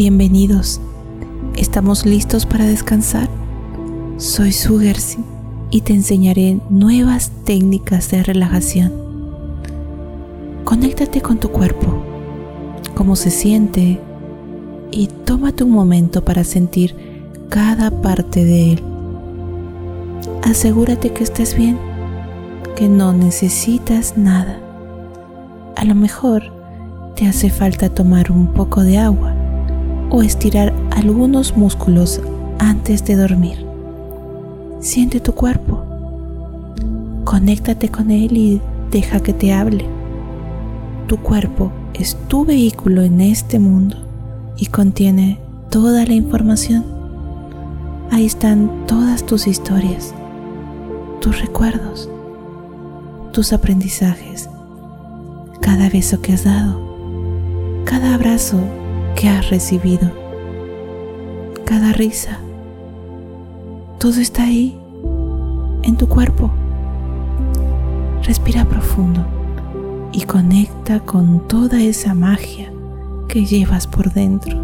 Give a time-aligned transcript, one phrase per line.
[0.00, 0.80] Bienvenidos.
[1.58, 3.28] ¿Estamos listos para descansar?
[4.16, 5.18] Soy Sugersi
[5.70, 8.94] y te enseñaré nuevas técnicas de relajación.
[10.64, 12.02] Conéctate con tu cuerpo,
[12.94, 14.00] cómo se siente
[14.90, 16.96] y tómate un momento para sentir
[17.50, 18.82] cada parte de él.
[20.44, 21.78] Asegúrate que estés bien,
[22.74, 24.58] que no necesitas nada.
[25.76, 26.44] A lo mejor
[27.16, 29.29] te hace falta tomar un poco de agua
[30.10, 32.20] o estirar algunos músculos
[32.58, 33.64] antes de dormir.
[34.80, 35.82] Siente tu cuerpo.
[37.24, 38.60] Conéctate con él y
[38.90, 39.86] deja que te hable.
[41.06, 43.96] Tu cuerpo es tu vehículo en este mundo
[44.56, 45.38] y contiene
[45.70, 46.84] toda la información.
[48.10, 50.12] Ahí están todas tus historias,
[51.20, 52.08] tus recuerdos,
[53.32, 54.48] tus aprendizajes,
[55.60, 56.80] cada beso que has dado,
[57.84, 58.58] cada abrazo
[59.14, 60.10] que has recibido,
[61.64, 62.38] cada risa.
[63.98, 64.78] Todo está ahí,
[65.82, 66.50] en tu cuerpo.
[68.22, 69.26] Respira profundo
[70.12, 72.72] y conecta con toda esa magia
[73.28, 74.58] que llevas por dentro.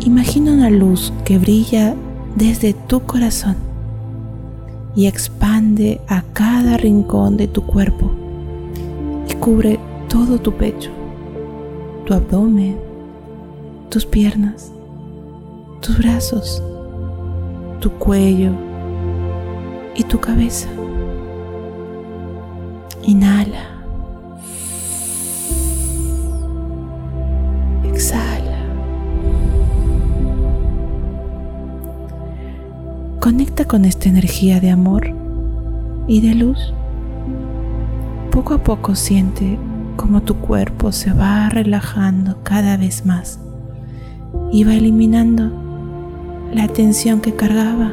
[0.00, 1.94] Imagina una luz que brilla
[2.36, 3.56] desde tu corazón
[4.94, 8.10] y expande a cada rincón de tu cuerpo
[9.28, 10.95] y cubre todo tu pecho
[12.06, 12.78] tu abdomen,
[13.90, 14.70] tus piernas,
[15.80, 16.62] tus brazos,
[17.80, 18.52] tu cuello
[19.96, 20.68] y tu cabeza.
[23.02, 23.82] Inhala.
[27.84, 28.62] Exhala.
[33.20, 35.12] Conecta con esta energía de amor
[36.06, 36.72] y de luz.
[38.30, 39.58] Poco a poco siente
[39.96, 43.40] como tu cuerpo se va relajando cada vez más
[44.52, 45.50] y va eliminando
[46.52, 47.92] la tensión que cargaba.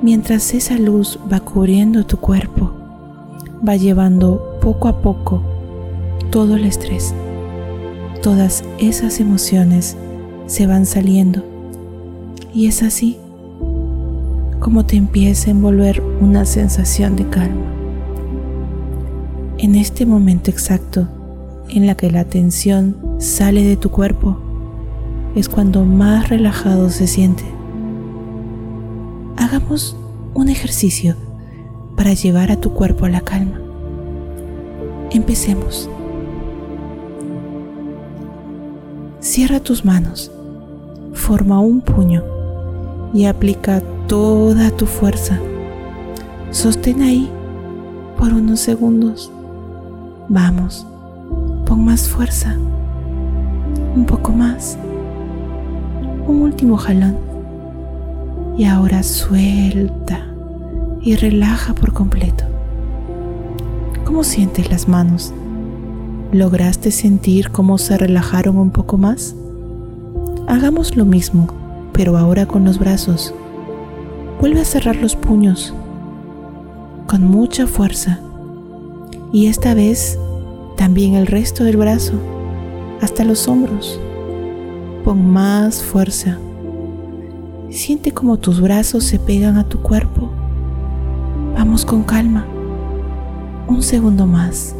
[0.00, 2.72] Mientras esa luz va cubriendo tu cuerpo,
[3.66, 5.42] va llevando poco a poco
[6.30, 7.14] todo el estrés.
[8.22, 9.96] Todas esas emociones
[10.46, 11.44] se van saliendo.
[12.54, 13.18] Y es así
[14.60, 17.77] como te empieza a envolver una sensación de calma
[19.58, 21.08] en este momento exacto
[21.68, 24.38] en la que la tensión sale de tu cuerpo,
[25.34, 27.44] es cuando más relajado se siente.
[29.36, 29.96] Hagamos
[30.34, 31.16] un ejercicio
[31.96, 33.60] para llevar a tu cuerpo a la calma.
[35.10, 35.90] Empecemos.
[39.20, 40.30] Cierra tus manos,
[41.14, 42.22] forma un puño
[43.12, 45.40] y aplica toda tu fuerza.
[46.52, 47.28] Sostén ahí
[48.16, 49.32] por unos segundos.
[50.30, 50.86] Vamos,
[51.64, 52.54] pon más fuerza,
[53.96, 54.76] un poco más,
[56.26, 57.16] un último jalón.
[58.58, 60.26] Y ahora suelta
[61.00, 62.44] y relaja por completo.
[64.04, 65.32] ¿Cómo sientes las manos?
[66.32, 69.34] ¿Lograste sentir cómo se relajaron un poco más?
[70.46, 71.46] Hagamos lo mismo,
[71.94, 73.32] pero ahora con los brazos.
[74.40, 75.72] Vuelve a cerrar los puños
[77.06, 78.20] con mucha fuerza
[79.32, 80.18] y esta vez
[80.76, 82.14] también el resto del brazo
[83.00, 84.00] hasta los hombros.
[85.04, 86.38] Pon más fuerza.
[87.70, 90.30] Siente como tus brazos se pegan a tu cuerpo.
[91.54, 92.46] Vamos con calma.
[93.66, 94.74] Un segundo más.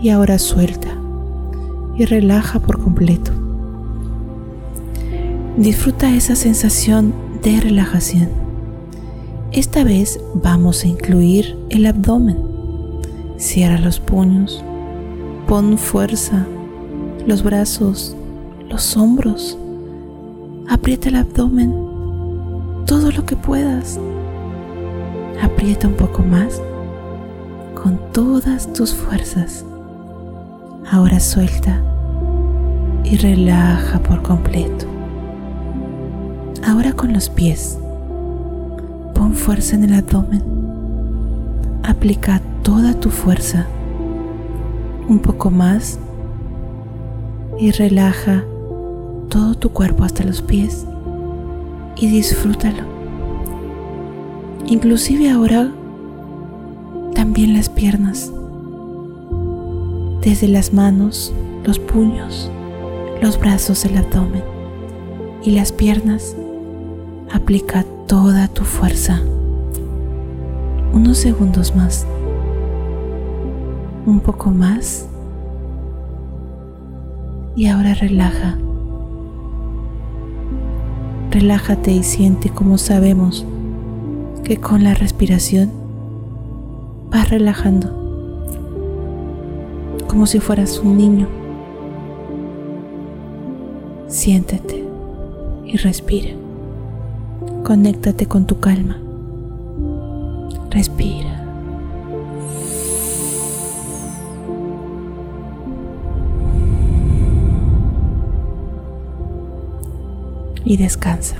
[0.00, 0.88] Y ahora suelta
[1.96, 3.30] y relaja por completo.
[5.56, 8.30] Disfruta esa sensación de relajación.
[9.52, 12.51] Esta vez vamos a incluir el abdomen.
[13.42, 14.62] Cierra los puños,
[15.48, 16.46] pon fuerza,
[17.26, 18.14] los brazos,
[18.68, 19.58] los hombros,
[20.68, 21.74] aprieta el abdomen,
[22.86, 23.98] todo lo que puedas.
[25.42, 26.62] Aprieta un poco más
[27.74, 29.64] con todas tus fuerzas.
[30.88, 31.82] Ahora suelta
[33.02, 34.86] y relaja por completo.
[36.64, 37.76] Ahora con los pies.
[39.16, 40.44] Pon fuerza en el abdomen.
[41.82, 43.66] Aplica toda tu fuerza,
[45.08, 45.98] un poco más
[47.58, 48.44] y relaja
[49.28, 50.86] todo tu cuerpo hasta los pies
[51.96, 52.84] y disfrútalo.
[54.66, 55.72] Inclusive ahora
[57.14, 58.32] también las piernas,
[60.20, 62.50] desde las manos, los puños,
[63.20, 64.42] los brazos, el abdomen
[65.42, 66.36] y las piernas.
[67.32, 69.20] Aplica toda tu fuerza.
[70.92, 72.06] Unos segundos más
[74.06, 75.08] un poco más
[77.54, 78.56] Y ahora relaja.
[81.30, 83.46] Relájate y siente como sabemos
[84.42, 85.70] que con la respiración
[87.10, 87.90] vas relajando,
[90.08, 91.28] como si fueras un niño.
[94.08, 94.84] Siéntete
[95.66, 96.30] y respira.
[97.64, 98.98] Conéctate con tu calma.
[100.70, 101.31] Respira.
[110.64, 111.36] Y descansa.